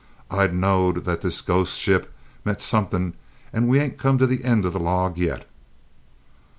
[0.31, 2.11] "I knowed that this ghost ship
[2.43, 3.13] meant sumkin'
[3.53, 5.47] and we ain't come to the end o' the log yet!"